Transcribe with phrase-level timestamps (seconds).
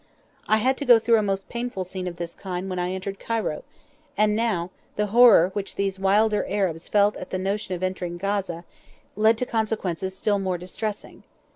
[0.47, 3.19] I had to go through a most painful scene of this kind when I entered
[3.19, 3.63] Cairo,
[4.17, 8.63] and now the horror which these wilder Arabs felt at the notion of entering Gaza
[9.15, 11.21] led to consequences still more distressing.